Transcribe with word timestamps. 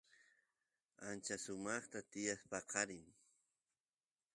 ancha 1.07 1.35
sumaqta 1.45 1.99
tiyan 2.11 2.41
paqarin 2.49 3.05